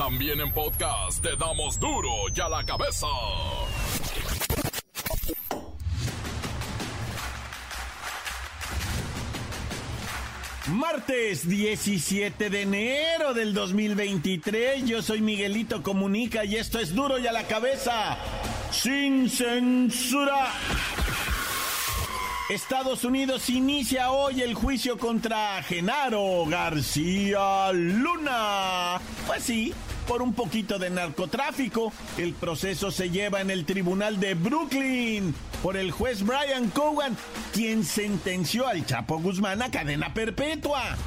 [0.00, 3.06] También en podcast te damos duro y a la cabeza.
[10.68, 17.26] Martes 17 de enero del 2023, yo soy Miguelito Comunica y esto es duro y
[17.26, 18.16] a la cabeza,
[18.70, 20.50] sin censura.
[22.48, 29.00] Estados Unidos inicia hoy el juicio contra Genaro García Luna.
[29.26, 29.72] Pues sí,
[30.10, 31.92] por un poquito de narcotráfico.
[32.18, 35.32] El proceso se lleva en el tribunal de Brooklyn
[35.62, 37.16] por el juez Brian Cowan,
[37.52, 40.98] quien sentenció al Chapo Guzmán a cadena perpetua.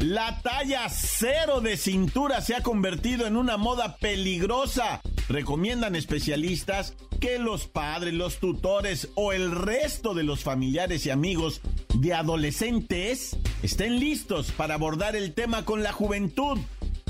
[0.00, 5.00] La talla cero de cintura se ha convertido en una moda peligrosa.
[5.30, 11.62] Recomiendan especialistas que los padres, los tutores o el resto de los familiares y amigos
[11.94, 16.58] de adolescentes estén listos para abordar el tema con la juventud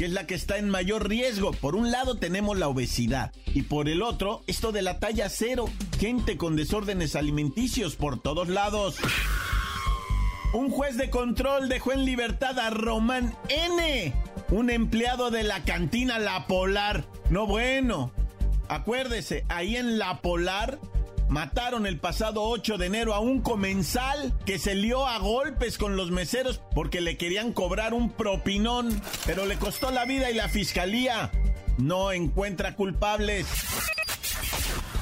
[0.00, 1.50] que es la que está en mayor riesgo.
[1.50, 5.66] Por un lado tenemos la obesidad y por el otro esto de la talla cero,
[5.98, 8.96] gente con desórdenes alimenticios por todos lados.
[10.54, 14.14] Un juez de control dejó en libertad a Román N.,
[14.48, 17.04] un empleado de la cantina La Polar.
[17.28, 18.10] No bueno.
[18.68, 20.78] Acuérdese, ahí en La Polar
[21.30, 25.96] mataron el pasado 8 de enero a un comensal que se lió a golpes con
[25.96, 30.48] los meseros porque le querían cobrar un propinón, pero le costó la vida y la
[30.48, 31.30] fiscalía
[31.78, 33.46] no encuentra culpables.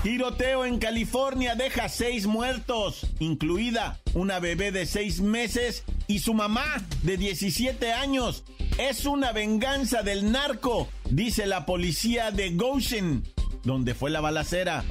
[0.02, 6.84] Tiroteo en California deja seis muertos, incluida una bebé de seis meses y su mamá
[7.02, 8.44] de 17 años.
[8.78, 13.24] Es una venganza del narco, dice la policía de Goshen,
[13.64, 14.84] donde fue la balacera.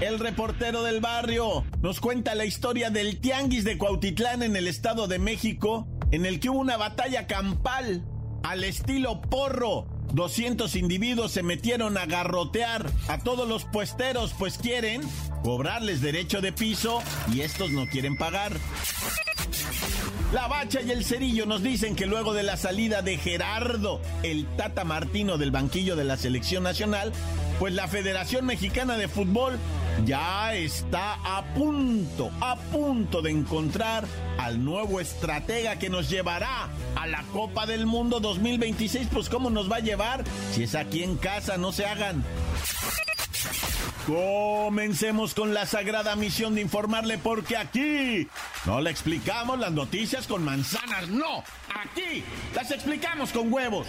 [0.00, 5.08] El reportero del barrio nos cuenta la historia del tianguis de Cuautitlán en el Estado
[5.08, 8.04] de México, en el que hubo una batalla campal
[8.42, 15.02] al estilo porro 200 individuos se metieron a garrotear a todos los puesteros, pues quieren
[15.42, 18.52] cobrarles derecho de piso y estos no quieren pagar.
[20.32, 24.46] La Bacha y el Cerillo nos dicen que luego de la salida de Gerardo, el
[24.56, 27.12] Tata Martino del banquillo de la selección nacional,
[27.58, 29.58] pues la Federación Mexicana de Fútbol
[30.04, 34.04] ya está a punto, a punto de encontrar
[34.38, 39.08] al nuevo estratega que nos llevará a la Copa del Mundo 2026.
[39.12, 42.24] Pues cómo nos va a llevar si es aquí en casa, no se hagan.
[44.06, 48.28] Comencemos con la sagrada misión de informarle porque aquí
[48.64, 51.42] no le explicamos las noticias con manzanas, no,
[51.74, 52.22] aquí
[52.54, 53.88] las explicamos con huevos.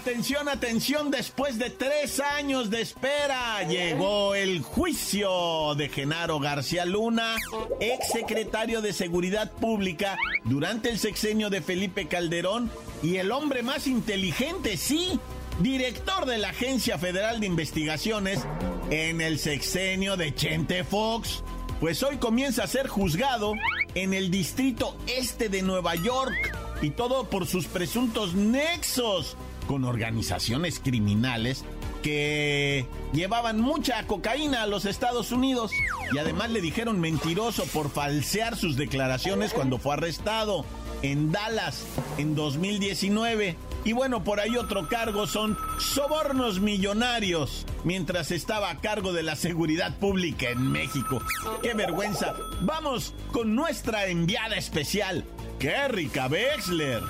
[0.00, 7.36] Atención, atención, después de tres años de espera, llegó el juicio de Genaro García Luna,
[7.80, 12.70] ex secretario de Seguridad Pública durante el sexenio de Felipe Calderón
[13.02, 15.20] y el hombre más inteligente, sí,
[15.58, 18.40] director de la Agencia Federal de Investigaciones
[18.88, 21.44] en el sexenio de Chente Fox.
[21.78, 23.52] Pues hoy comienza a ser juzgado
[23.94, 29.36] en el distrito este de Nueva York y todo por sus presuntos nexos
[29.70, 31.64] con organizaciones criminales
[32.02, 35.70] que llevaban mucha cocaína a los Estados Unidos
[36.12, 40.64] y además le dijeron mentiroso por falsear sus declaraciones cuando fue arrestado
[41.02, 41.84] en Dallas
[42.18, 43.56] en 2019.
[43.84, 49.36] Y bueno, por ahí otro cargo son sobornos millonarios mientras estaba a cargo de la
[49.36, 51.22] seguridad pública en México.
[51.62, 52.34] ¡Qué vergüenza!
[52.62, 55.24] Vamos con nuestra enviada especial,
[55.60, 57.04] Kerrika Wexler.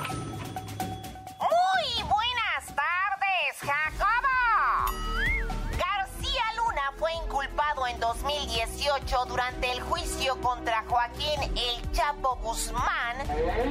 [7.90, 13.16] En 2018 durante el juicio contra Joaquín El Chapo Guzmán,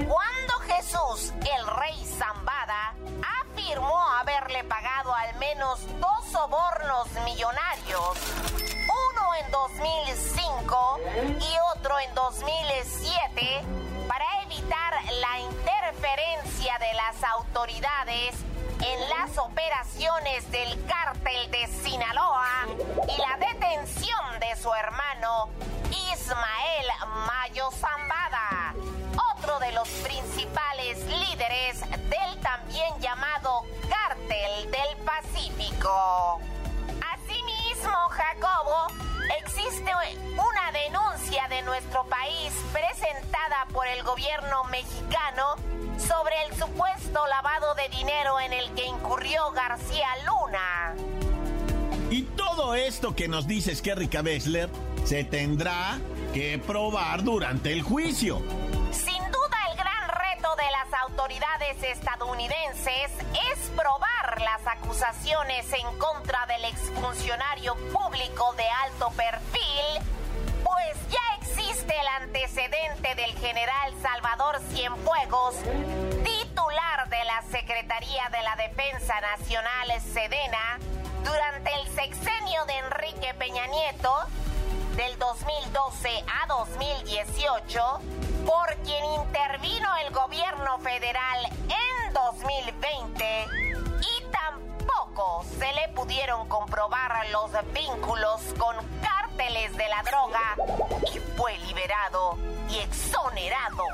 [0.07, 2.95] cuando Jesús, el rey Zambada,
[3.41, 8.17] afirmó haberle pagado al menos dos sobornos millonarios,
[8.55, 10.99] uno en 2005
[11.39, 13.61] y otro en 2007,
[14.07, 18.35] para evitar la interferencia de las autoridades
[18.81, 22.65] en las operaciones del cártel de Sinaloa
[23.07, 25.49] y la detención de su hermano
[25.89, 26.85] Ismael
[27.27, 28.73] Mayo Zambada,
[29.35, 36.39] otro de los principales líderes del también llamado Cártel del Pacífico.
[37.13, 38.87] Asimismo, Jacobo,
[39.59, 39.91] existe
[40.35, 45.55] una denuncia de nuestro país presentada por el gobierno mexicano
[45.97, 50.95] sobre el supuesto lavado de dinero en el que incurrió García Luna.
[52.09, 54.69] Y todo esto que nos dices, Kerrika Bessler,
[55.03, 55.99] se tendrá
[56.33, 58.41] que probar durante el juicio.
[61.91, 63.11] Estadounidenses
[63.51, 70.03] es probar las acusaciones en contra del exfuncionario público de alto perfil,
[70.63, 75.55] pues ya existe el antecedente del general Salvador Cienfuegos,
[76.23, 80.79] titular de la Secretaría de la Defensa Nacional Sedena,
[81.23, 84.15] durante el sexenio de Enrique Peña Nieto,
[84.99, 87.79] del 2012 a 2018,
[88.45, 93.47] por quien intervino el gobierno federal en 2020
[94.01, 100.57] y tampoco se le pudieron comprobar los vínculos con cárteles de la droga
[101.13, 102.37] y fue liberado
[102.69, 103.85] y exonerado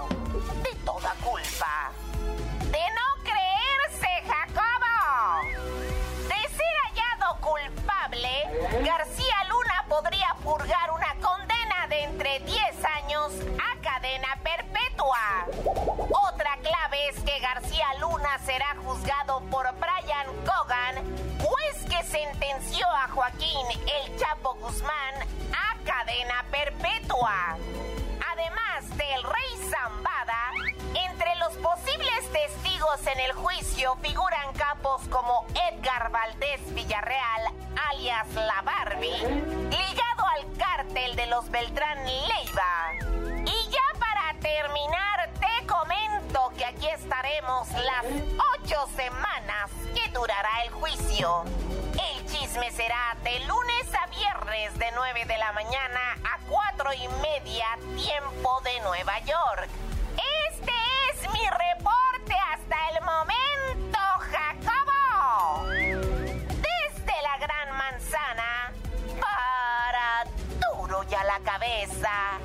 [0.64, 1.92] de toda culpa.
[2.72, 4.86] De no creerse, Jacobo
[7.46, 8.30] culpable,
[8.84, 9.35] García
[14.06, 15.48] cadena perpetua.
[16.32, 20.96] Otra clave es que García Luna será juzgado por Brian Cogan,
[21.40, 25.16] juez que sentenció a Joaquín El Chapo Guzmán
[25.52, 27.58] a cadena perpetua.
[28.32, 30.52] Además del rey Zambada,
[30.94, 37.54] entre los posibles testigos en el juicio figuran capos como Edgar Valdés Villarreal,
[37.90, 43.15] alias La Barbie, ligado al cártel de los Beltrán Leiva.
[47.26, 48.06] Aquí estaremos las
[48.60, 51.44] ocho semanas que durará el juicio.
[51.94, 57.08] El chisme será de lunes a viernes de 9 de la mañana a 4 y
[57.22, 59.70] media tiempo de Nueva York.
[60.52, 60.74] Este
[61.12, 64.00] es mi reporte hasta el momento,
[64.32, 65.66] Jacobo.
[65.68, 68.72] Desde la Gran Manzana
[69.20, 70.26] para
[70.60, 72.40] duro y a la cabeza.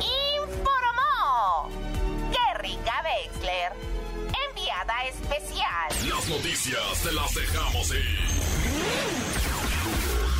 [0.00, 1.68] Informó
[2.32, 3.72] Kerrika Wexler,
[4.74, 5.88] enviada especial.
[6.08, 8.18] Las noticias te las dejamos ir.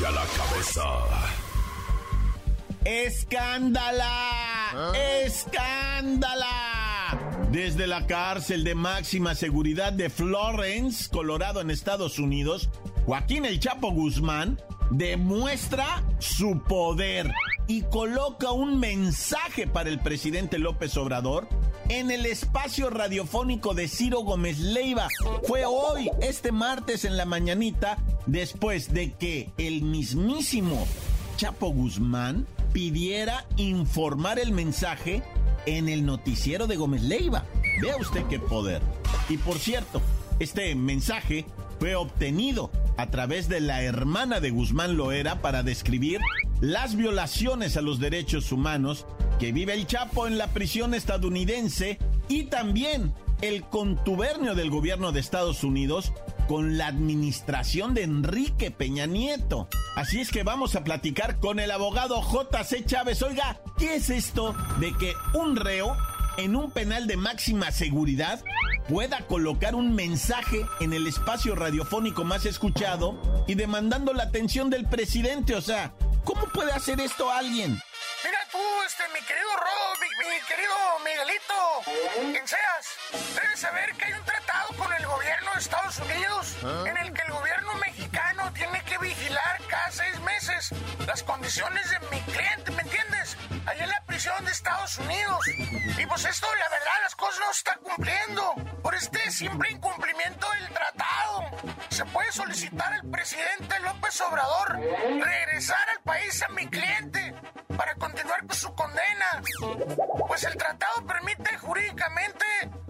[0.01, 0.83] Y a la cabeza.
[2.85, 4.13] ¡Escándala!
[5.25, 6.49] ¡Escándala!
[7.51, 12.69] Desde la cárcel de máxima seguridad de Florence, Colorado, en Estados Unidos,
[13.07, 14.61] Joaquín El Chapo Guzmán
[14.91, 17.33] demuestra su poder
[17.67, 21.49] y coloca un mensaje para el presidente López Obrador
[21.89, 25.09] en el espacio radiofónico de Ciro Gómez Leiva.
[25.47, 30.87] Fue hoy, este martes en la mañanita, después de que el mismísimo
[31.37, 35.23] Chapo Guzmán pidiera informar el mensaje
[35.67, 37.45] en el noticiero de Gómez Leiva.
[37.81, 38.83] Vea usted qué poder.
[39.29, 40.01] Y por cierto,
[40.39, 41.45] este mensaje
[41.79, 46.21] fue obtenido a través de la hermana de Guzmán Loera para describir
[46.65, 49.05] las violaciones a los derechos humanos
[49.39, 53.13] que vive el Chapo en la prisión estadounidense y también
[53.43, 56.15] el contubernio del gobierno de Estados Unidos
[56.49, 59.69] con la administración de Enrique Peña Nieto.
[59.95, 63.21] Así es que vamos a platicar con el abogado JC Chávez.
[63.21, 65.95] Oiga, ¿qué es esto de que un reo
[66.39, 68.43] en un penal de máxima seguridad
[68.89, 74.87] pueda colocar un mensaje en el espacio radiofónico más escuchado y demandando la atención del
[74.87, 75.55] presidente?
[75.55, 77.81] O sea, ¿cómo puede hacer esto alguien?
[78.25, 84.13] Mira tú, este, mi querido Rodo, mi, querido Miguelito, quien seas, debes saber que hay
[84.15, 86.85] un tratado con el gobierno de Estados Unidos ¿Ah?
[86.87, 90.71] en el que el gobierno mexicano tiene que vigilar cada seis meses
[91.07, 93.37] las condiciones de mi cliente, ¿me entiendes?
[93.67, 95.41] Ahí en la prisión de Estados Unidos.
[95.49, 98.55] Y pues esto, la verdad, las cosas no se están cumpliendo.
[98.83, 101.51] Por este simple incumplimiento del tratado,
[101.95, 107.33] se puede solicitar al presidente López Obrador regresar al país a mi cliente
[107.77, 109.41] para continuar con su condena.
[110.27, 112.45] Pues el tratado permite jurídicamente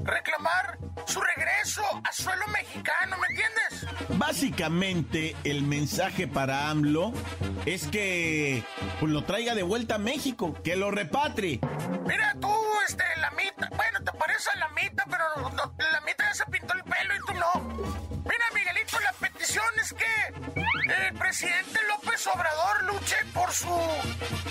[0.04, 4.18] reclamar su regreso a suelo mexicano, ¿me entiendes?
[4.18, 7.12] Básicamente el mensaje para AMLO
[7.66, 8.62] es que
[9.00, 11.60] pues, lo traiga de vuelta a México, que lo repatrie.
[12.06, 12.54] Mira tú,
[12.86, 15.24] este, la mitad, bueno, te parece a la mitad, pero
[15.78, 17.94] la mitad ya se pintó el pelo y tú no.
[18.24, 19.12] Mira, Miguelito, la
[19.44, 23.78] petición es que el presidente López Obrador luche por su,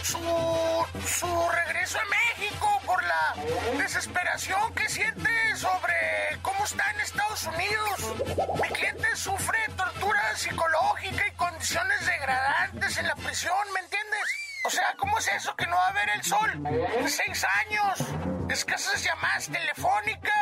[0.03, 3.35] su, su regreso a México, por la
[3.77, 5.95] desesperación que siente sobre
[6.43, 8.15] cómo está en Estados Unidos.
[8.61, 14.23] Mi cliente sufre tortura psicológica y condiciones degradantes en la prisión, ¿me entiendes?
[14.65, 16.63] O sea, ¿cómo es eso que no va a ver el sol?
[17.07, 17.99] Seis años,
[18.49, 20.32] escasas llamadas telefónicas,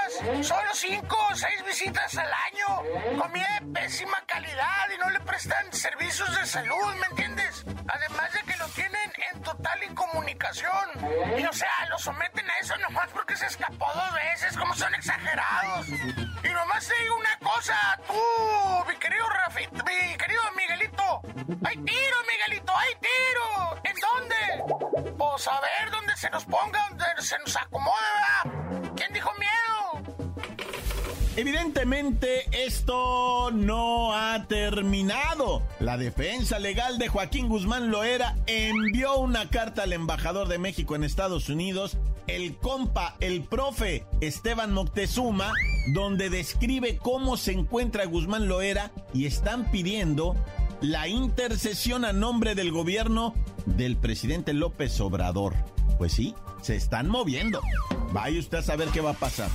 [0.44, 5.72] solo cinco o seis visitas al año, comida de pésima calidad y no le prestan
[5.72, 7.66] servicios de salud, ¿me entiendes?
[7.88, 10.90] Además de que lo tienen en total incomunicación.
[11.38, 14.94] Y o sea, lo someten a eso nomás porque se escapó dos veces, como son
[14.96, 15.88] exagerados.
[15.90, 21.22] Y nomás te digo una cosa, tú, mi querido Rafi, mi querido Miguelito.
[21.66, 22.74] ¡Hay tiro, Miguelito!
[22.76, 23.82] ¡Hay tiro!
[23.84, 25.14] ¿En dónde?
[25.18, 28.94] Pues a ver dónde se nos ponga, donde se nos acomode, ¿verdad?
[28.96, 29.61] ¿Quién dijo miedo?
[31.42, 35.64] Evidentemente esto no ha terminado.
[35.80, 41.04] La defensa legal de Joaquín Guzmán Loera envió una carta al embajador de México en
[41.04, 45.52] Estados Unidos, el compa, el profe Esteban Moctezuma,
[45.96, 50.36] donde describe cómo se encuentra Guzmán Loera y están pidiendo
[50.80, 53.34] la intercesión a nombre del gobierno
[53.66, 55.56] del presidente López Obrador.
[55.98, 57.62] Pues sí, se están moviendo.
[58.14, 59.50] Vaya usted a saber qué va a pasar.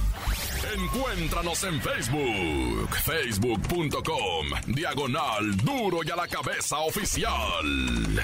[0.74, 8.20] Encuéntranos en Facebook, facebook.com, diagonal duro y a la cabeza oficial.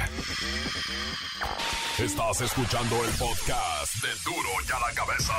[1.98, 5.34] Estás escuchando el podcast de duro y a la cabeza.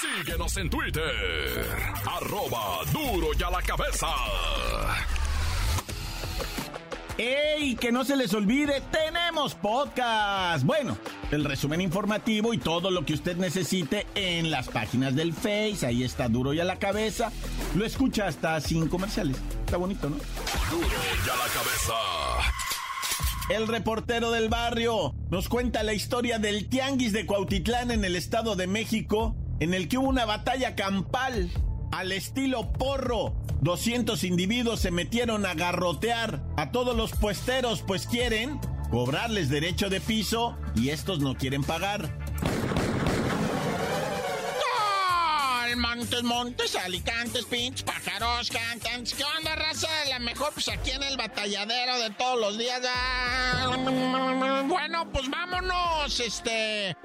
[0.00, 1.66] Síguenos en Twitter,
[2.06, 4.08] arroba duro y a la cabeza.
[7.16, 7.76] ¡Ey!
[7.76, 10.64] Que no se les olvide, tenemos podcast.
[10.64, 10.98] Bueno,
[11.30, 15.86] el resumen informativo y todo lo que usted necesite en las páginas del Face.
[15.86, 17.32] Ahí está duro y a la cabeza.
[17.74, 19.36] Lo escucha hasta sin comerciales.
[19.64, 20.16] Está bonito, ¿no?
[20.70, 21.94] Duro y a la cabeza.
[23.50, 28.56] El reportero del barrio nos cuenta la historia del tianguis de Cuautitlán en el Estado
[28.56, 31.50] de México, en el que hubo una batalla campal
[31.92, 33.34] al estilo porro.
[33.60, 38.58] 200 individuos se metieron a garrotear a todos los puesteros, pues quieren
[38.94, 42.16] cobrarles derecho de piso y estos no quieren pagar.
[45.76, 49.14] Montes, montes, alicantes, pinches, pájaros, cantantes.
[49.14, 49.88] ¿Qué onda, raza?
[50.08, 52.80] La mejor, pues aquí en el batalladero de todos los días.
[54.66, 56.96] Bueno, pues vámonos, este.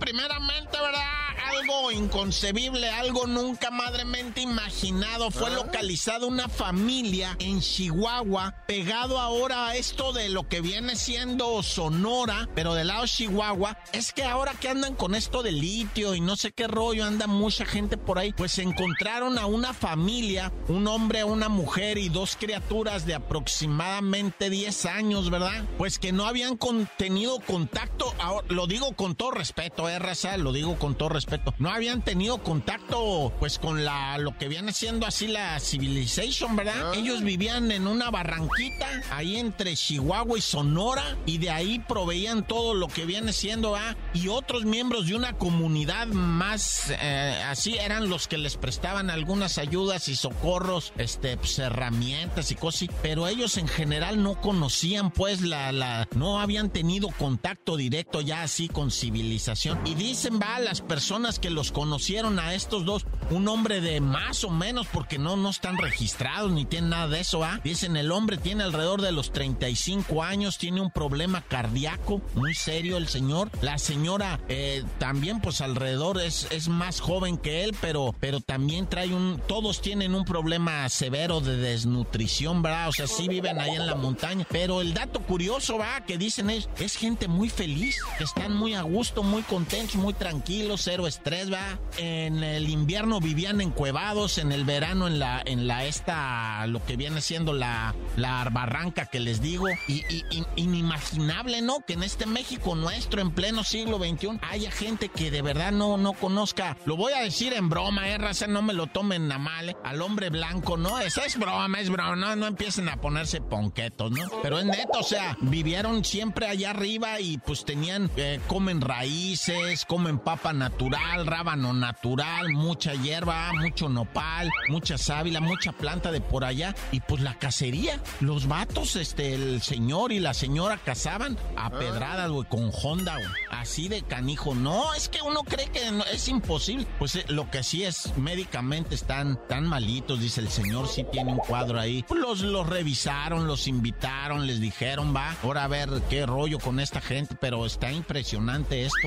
[0.00, 1.27] Primeramente, ¿verdad?
[1.60, 5.30] Algo inconcebible, algo nunca madremente imaginado.
[5.30, 11.62] Fue localizada una familia en Chihuahua, pegado ahora a esto de lo que viene siendo
[11.62, 13.76] Sonora, pero del lado Chihuahua.
[13.92, 17.26] Es que ahora que andan con esto de litio y no sé qué rollo, anda
[17.26, 22.36] mucha gente por ahí, pues encontraron a una familia, un hombre, una mujer y dos
[22.38, 25.64] criaturas de aproximadamente 10 años, ¿verdad?
[25.76, 30.36] Pues que no habían con- tenido contacto, ahora, lo digo con todo respeto, eh, raza,
[30.36, 34.72] lo digo con todo respeto, no habían tenido contacto, pues con la, lo que viene
[34.72, 36.94] siendo así la civilization, ¿verdad?
[36.94, 42.74] Ellos vivían en una barranquita, ahí entre Chihuahua y Sonora, y de ahí proveían todo
[42.74, 43.96] lo que viene siendo, ¿ah?
[44.14, 49.58] Y otros miembros de una comunidad más eh, así eran los que les prestaban algunas
[49.58, 55.40] ayudas y socorros, este, pues, herramientas y cosas, pero ellos en general no conocían, pues,
[55.40, 59.80] la, la, no habían tenido contacto directo ya así con civilización.
[59.86, 64.44] Y dicen, va, las personas que los conocieron a estos dos, un hombre de más
[64.44, 67.60] o menos, porque no, no están registrados ni tienen nada de eso, ¿ah?
[67.62, 72.96] Dicen, el hombre tiene alrededor de los 35 años, tiene un problema cardíaco, muy serio
[72.96, 73.50] el señor.
[73.62, 78.88] La señora eh, también, pues, alrededor es, es más joven que él, pero, pero también
[78.88, 82.88] trae un, todos tienen un problema severo de desnutrición, ¿verdad?
[82.88, 86.50] O sea, sí viven ahí en la montaña, pero el dato curioso, va, que dicen
[86.50, 91.06] es, es gente muy feliz, que están muy a gusto, muy contentos, muy tranquilos, cero
[91.06, 91.78] estrés, va.
[91.98, 96.96] En el invierno vivían encuevados, en el verano en la, en la esta, lo que
[96.96, 100.24] viene siendo la, la barranca que les digo, y, y-
[100.56, 101.80] inimaginable, ¿no?
[101.86, 105.96] Que en este México nuestro, en pleno siglo XXI, haya gente que de verdad no,
[105.96, 109.38] no conozca, lo voy a decir en broma, eh, raza, no me lo tomen a
[109.38, 110.98] mal, eh, al hombre blanco, ¿no?
[110.98, 114.24] Esa es broma, es broma, no, no empiecen a ponerse ponquetos, ¿no?
[114.42, 119.84] Pero es neto, o sea, vivieron siempre allá arriba y pues tenían, eh, comen raíces,
[119.84, 126.44] comen papa natural, rábano natural, mucha hierba, mucho nopal, mucha sábila, mucha planta de por
[126.44, 126.74] allá.
[126.92, 132.30] Y pues la cacería, los vatos, este, el señor y la señora cazaban a pedradas,
[132.30, 136.28] güey, con Honda, güey, así de canijo, no, es que uno cree que no- es
[136.28, 141.04] imposible, pues eh, lo que sí es, médicamente están tan malitos, dice el señor, sí
[141.10, 145.88] tiene un cuadro ahí, los, los revisaron, los invitaron, les dijeron, va, ahora a ver
[146.10, 148.98] qué rollo con esta gente, pero está impresionante esto.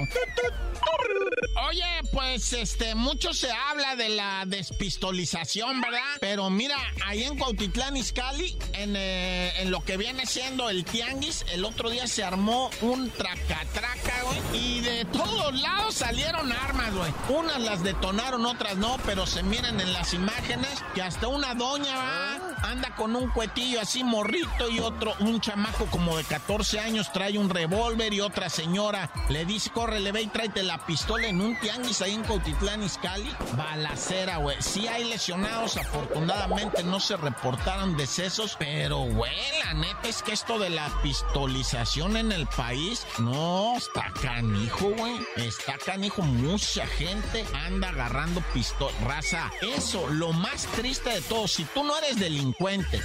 [2.11, 5.99] Pues este, mucho se habla de la despistolización, ¿verdad?
[6.19, 6.75] Pero mira,
[7.05, 11.89] ahí en Cuautitlán, Izcalli, en, eh, en lo que viene siendo el tianguis, el otro
[11.89, 14.39] día se armó un tracatraca, güey.
[14.61, 17.13] Y de todos lados salieron armas, güey.
[17.29, 21.95] Unas las detonaron, otras no, pero se miren en las imágenes que hasta una doña
[21.95, 22.50] ¿va?
[22.63, 27.37] Anda con un cuetillo así morrito y otro, un chamaco como de 14 años trae
[27.37, 31.41] un revólver y otra señora le dice, corre, le ve y tráete la pistola en
[31.41, 33.29] un tianguis ahí en Cautitlán, Izcalli.
[33.57, 34.57] Balacera, güey.
[34.61, 39.33] Sí hay lesionados, afortunadamente no se reportaron decesos, pero, güey,
[39.65, 45.19] la neta es que esto de la pistolización en el país, no, está canijo, güey.
[45.37, 48.91] Está canijo, mucha gente anda agarrando pistola.
[49.05, 52.50] Raza, eso, lo más triste de todo, si tú no eres delincuente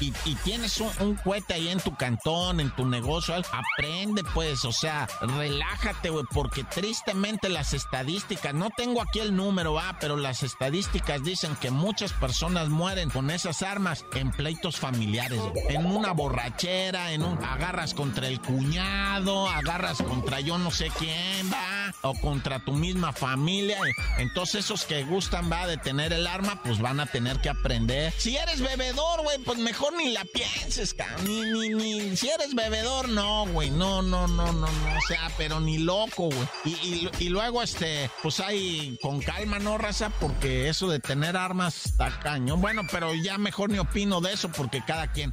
[0.01, 4.73] y, tienes un, un cohete ahí en tu cantón, en tu negocio, aprende pues, o
[4.73, 10.43] sea, relájate, güey, porque tristemente las estadísticas, no tengo aquí el número, va, pero las
[10.43, 17.13] estadísticas dicen que muchas personas mueren con esas armas en pleitos familiares, en una borrachera,
[17.13, 22.65] en un agarras contra el cuñado, agarras contra yo no sé quién, va, o contra
[22.65, 23.79] tu misma familia.
[24.19, 28.13] Entonces esos que gustan, va, de tener el arma, pues van a tener que aprender.
[28.17, 33.09] Si eres bebedor, güey, pues mejor ni la pienses, Ni, ni, ni, si eres bebedor,
[33.09, 36.49] no, güey, no, no, no, no, no, o sea, pero ni loco, güey.
[36.65, 40.11] Y, y, luego, este, pues hay con calma, ¿no, raza?
[40.21, 42.57] Porque eso de tener armas está caño.
[42.57, 45.33] Bueno, pero ya mejor ni opino de eso porque cada quien.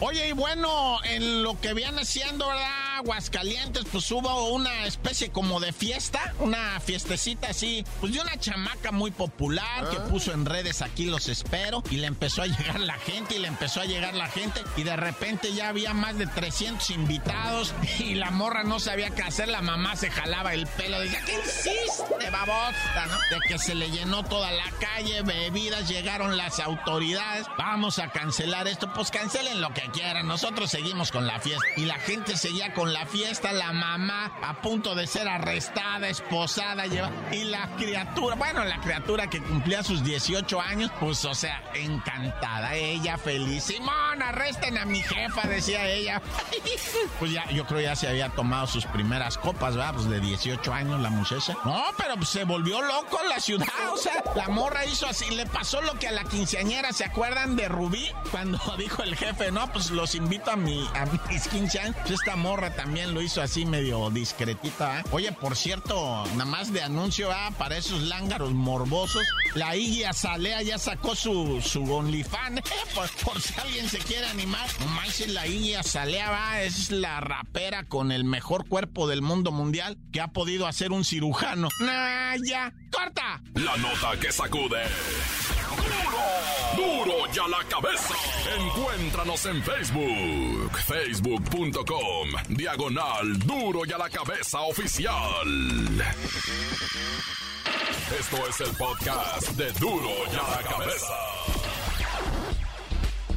[0.00, 2.96] Oye, y bueno, en lo que viene siendo, ¿verdad?
[2.98, 8.92] Aguascalientes, pues hubo una especie como de fiesta, una fiestecita así, pues de una chamaca
[8.92, 10.04] muy popular que ah.
[10.04, 13.48] puso en redes aquí los espero y le empezó a llegar la gente y le
[13.48, 18.14] empezó a llegar la gente y de repente ya había más de 300 invitados y
[18.14, 22.30] la morra no sabía qué hacer, la mamá se jalaba el pelo, decía, ¿qué hiciste,
[22.30, 23.18] babosta, no?
[23.30, 28.39] De que se le llenó toda la calle, bebidas, llegaron las autoridades, vamos a cancelar
[28.40, 32.72] esto, pues cancelen lo que quieran, nosotros seguimos con la fiesta y la gente seguía
[32.72, 38.36] con la fiesta, la mamá a punto de ser arrestada, esposada, lleva, y la criatura,
[38.36, 43.64] bueno, la criatura que cumplía sus 18 años, pues, o sea, encantada, ella feliz.
[43.64, 46.22] Simón, arresten a mi jefa, decía ella.
[47.18, 49.94] pues ya, yo creo ya se había tomado sus primeras copas, ¿verdad?
[49.94, 51.56] Pues de 18 años la muchacha.
[51.64, 55.46] No, pero pues, se volvió loco la ciudad, o sea, la morra hizo así, le
[55.46, 58.10] pasó lo que a la quinceañera, ¿se acuerdan de Rubí?
[58.30, 61.96] Cuando dijo el jefe, no, pues los invito a mi, a mis 15 años.
[62.00, 65.00] Pues esta morra también lo hizo así medio discretita.
[65.00, 65.04] ¿eh?
[65.10, 67.34] Oye, por cierto, nada más de anuncio ¿eh?
[67.58, 69.26] para esos lángaros morbosos.
[69.54, 72.58] La Iggy Azalea ya sacó su, su OnlyFans.
[72.58, 72.62] ¿eh?
[73.24, 74.68] Por, si alguien se quiere animar.
[75.06, 76.62] Es la Iggy Azalea ¿va?
[76.62, 81.04] es la rapera con el mejor cuerpo del mundo mundial que ha podido hacer un
[81.04, 81.68] cirujano.
[81.80, 83.42] Nah, ya, corta.
[83.54, 84.82] La nota que sacude.
[86.76, 88.14] Duro ya la cabeza.
[88.58, 95.14] Encuéntranos en Facebook, facebook.com, diagonal Duro y a la cabeza oficial.
[98.18, 101.14] Esto es el podcast de Duro y a la cabeza.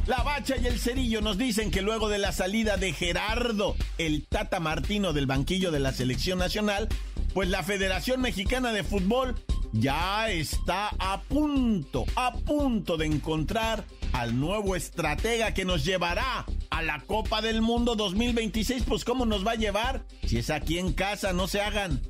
[0.05, 4.25] La Bacha y el Cerillo nos dicen que luego de la salida de Gerardo, el
[4.25, 6.89] Tata Martino del banquillo de la selección nacional,
[7.33, 9.35] pues la Federación Mexicana de Fútbol
[9.73, 13.83] ya está a punto, a punto de encontrar
[14.13, 18.83] al nuevo estratega que nos llevará a la Copa del Mundo 2026.
[18.87, 20.05] Pues ¿cómo nos va a llevar?
[20.25, 22.01] Si es aquí en casa, no se hagan.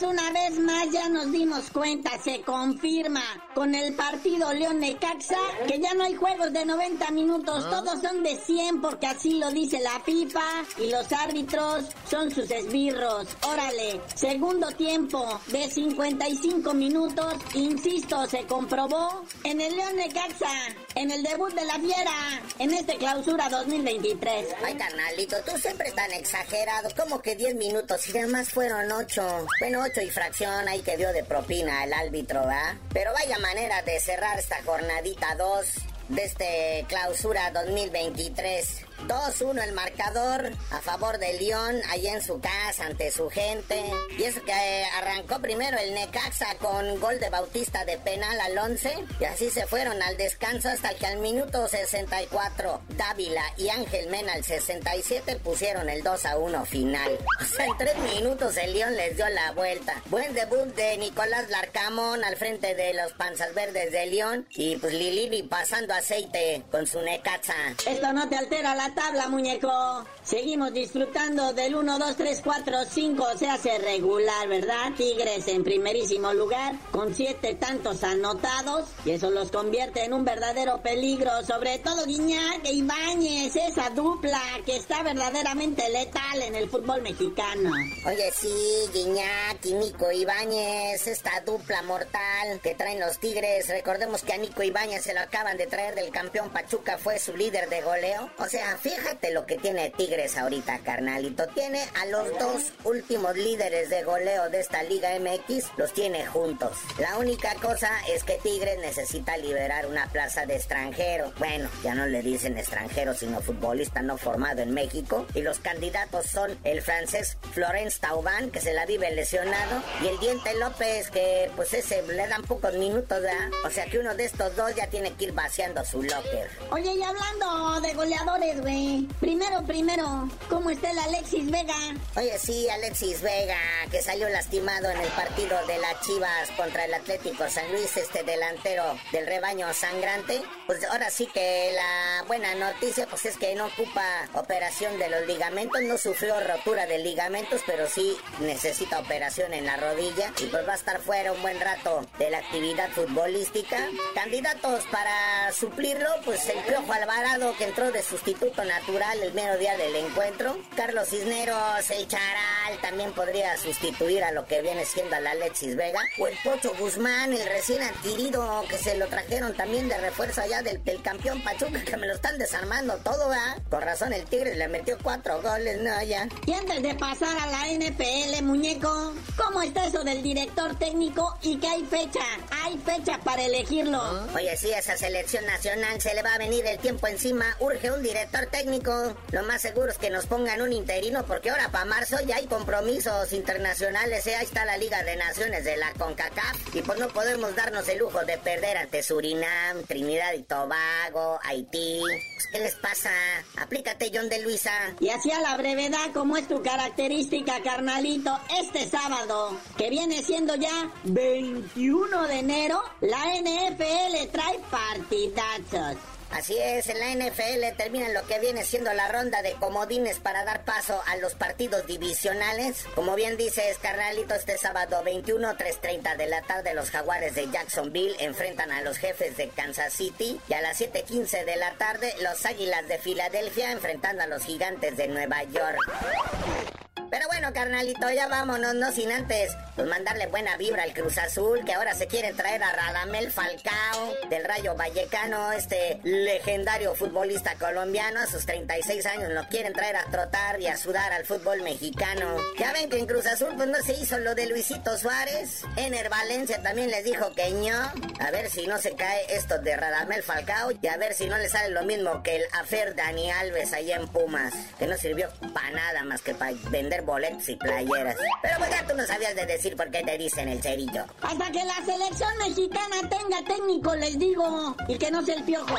[0.00, 3.22] Una vez más ya nos dimos cuenta, se confirma
[3.54, 8.22] con el partido León Necaxa que ya no hay juegos de 90 minutos, todos son
[8.22, 10.40] de 100 porque así lo dice la FIFA
[10.78, 13.28] y los árbitros son sus esbirros.
[13.46, 21.22] Órale, segundo tiempo de 55 minutos, insisto, se comprobó en el León Necaxa, en el
[21.22, 24.46] debut de la Fiera, en este clausura 2023.
[24.64, 29.46] Ay, carnalito, tú siempre tan exagerado, como que 10 minutos y además fueron 8.
[29.60, 32.76] Bueno, 8 y fracción ahí que dio de propina el árbitro, ¿va?
[32.92, 35.66] Pero vaya manera de cerrar esta jornadita 2
[36.08, 42.86] de este clausura 2023 2-1 el marcador a favor de León, allá en su casa,
[42.86, 43.82] ante su gente.
[44.18, 49.04] Y eso que arrancó primero el Necaxa con gol de Bautista de penal al 11.
[49.20, 54.34] Y así se fueron al descanso hasta que al minuto 64 Dávila y Ángel Mena
[54.34, 57.18] al 67 pusieron el 2 a 1 final.
[57.62, 59.94] En tres minutos el León les dio la vuelta.
[60.06, 64.46] Buen debut de Nicolás Larcamón al frente de los panzas verdes de León.
[64.50, 67.54] Y pues Lilini pasando aceite con su Necaxa.
[67.86, 70.04] Esto no te altera la tabla, muñeco.
[70.24, 73.26] Seguimos disfrutando del 1, 2, 3, 4, 5.
[73.38, 74.92] Se hace regular, ¿verdad?
[74.96, 78.88] Tigres en primerísimo lugar con siete tantos anotados.
[79.04, 81.30] Y eso los convierte en un verdadero peligro.
[81.44, 87.70] Sobre todo Guiñac e Ibáñez, esa dupla que está verdaderamente letal en el fútbol mexicano.
[88.06, 88.54] Oye, sí,
[88.92, 93.68] Guiñac y Nico Ibáñez, esta dupla mortal que traen los Tigres.
[93.68, 97.36] Recordemos que a Nico Ibáñez se lo acaban de traer del campeón Pachuca, fue su
[97.36, 98.30] líder de goleo.
[98.38, 101.46] O sea, fíjate lo que tiene Tigres ahorita, carnalito.
[101.48, 106.76] Tiene a los dos últimos líderes de goleo de esta Liga MX, los tiene juntos.
[106.98, 111.32] La única cosa es que Tigres necesita liberar una plaza de extranjero.
[111.38, 115.26] Bueno, ya no le dicen extranjero, sino futbolista no formado en México.
[115.34, 120.18] Y los candidatos son el francés Florence Tauban, que se la vive lesionado, y el
[120.18, 123.50] Diente López, que pues ese le dan pocos minutos, ¿verdad?
[123.64, 126.48] O sea que uno de estos dos ya tiene que ir vaciando su locker.
[126.70, 131.74] Oye, y hablando de goleadores, Primero, primero, ¿cómo está el Alexis Vega?
[132.14, 133.58] Oye, sí, Alexis Vega,
[133.90, 138.22] que salió lastimado en el partido de las Chivas contra el Atlético San Luis, este
[138.22, 140.42] delantero del rebaño sangrante.
[140.66, 145.26] Pues ahora sí que la buena noticia, pues es que no ocupa operación de los
[145.26, 150.68] ligamentos, no sufrió rotura de ligamentos, pero sí necesita operación en la rodilla y pues
[150.68, 153.88] va a estar fuera un buen rato de la actividad futbolística.
[154.14, 159.76] Candidatos para suplirlo, pues el Piojo Alvarado que entró de sustituto natural el mero día
[159.76, 160.58] del encuentro.
[160.76, 166.00] Carlos Cisneros, el Charal también podría sustituir a lo que viene siendo al Alexis Vega.
[166.18, 170.62] O el Pocho Guzmán, el recién adquirido que se lo trajeron también de refuerzo allá
[170.62, 173.62] del, del campeón Pachuca, que me lo están desarmando todo, ¿verdad?
[173.70, 176.28] Por razón el Tigre le metió cuatro goles, no, ya.
[176.46, 181.58] Y antes de pasar a la NPL, muñeco, ¿cómo está eso del director técnico y
[181.58, 182.20] que hay fecha?
[182.62, 184.00] Hay fecha para elegirlo.
[184.34, 187.44] Oye, sí, esa selección nacional se le va a venir el tiempo encima.
[187.60, 189.14] Urge un director técnico.
[189.30, 192.46] Lo más seguro es que nos pongan un interino porque ahora para marzo ya hay
[192.46, 194.26] compromisos internacionales.
[194.26, 194.36] ¿eh?
[194.36, 196.74] Ahí está la Liga de Naciones de la CONCACAF.
[196.74, 202.00] Y pues no podemos darnos el lujo de perder ante Surinam, Trinidad y Tobago, Haití.
[202.00, 203.10] Pues, ¿Qué les pasa?
[203.56, 204.72] Aplícate, John de Luisa.
[205.00, 210.54] Y así a la brevedad, como es tu característica, carnalito, este sábado, que viene siendo
[210.56, 215.96] ya 21 de enero, la NFL trae partidazos.
[216.32, 220.44] Así es, en la NFL terminan lo que viene siendo la ronda de comodines para
[220.44, 222.86] dar paso a los partidos divisionales.
[222.94, 228.16] Como bien dices, carnalito, este sábado 21, 3.30 de la tarde los jaguares de Jacksonville
[228.18, 232.46] enfrentan a los jefes de Kansas City y a las 7.15 de la tarde los
[232.46, 236.81] águilas de Filadelfia enfrentando a los gigantes de Nueva York.
[237.12, 241.64] Pero bueno, carnalito, ya vámonos, no sin antes pues mandarle buena vibra al Cruz Azul,
[241.64, 248.20] que ahora se quiere traer a Radamel Falcao del Rayo Vallecano, este legendario futbolista colombiano,
[248.20, 252.36] a sus 36 años lo quieren traer a trotar y a sudar al fútbol mexicano.
[252.58, 255.64] Ya ven que en Cruz Azul pues no se hizo lo de Luisito Suárez.
[255.76, 257.92] Ener Valencia también les dijo que no.
[258.20, 261.38] A ver si no se cae esto de Radamel Falcao y a ver si no
[261.38, 265.28] le sale lo mismo que el afer Dani Alves allá en Pumas, que no sirvió
[265.54, 268.16] para nada más que para vender boletos y playeras.
[268.42, 271.04] Pero pues ya tú no sabías de decir por qué te dicen el cerillo.
[271.20, 275.76] Hasta que la selección mexicana tenga técnico, les digo, y que no sea el piojo.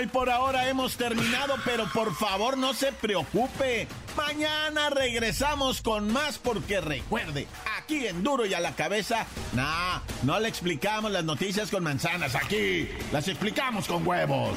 [0.00, 3.86] Ay, por ahora hemos terminado, pero por favor no se preocupe.
[4.16, 10.40] Mañana regresamos con más porque recuerde, aquí en Duro y a la cabeza, nah, no
[10.40, 14.56] le explicamos las noticias con manzanas, aquí las explicamos con huevos.